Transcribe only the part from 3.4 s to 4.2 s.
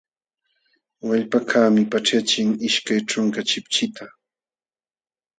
chipchita.